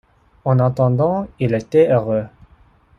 [0.45, 2.25] En attendant, il était heureux.